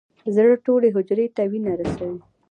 [0.35, 2.19] زړه ټولې حجرې ته وینه رسوي.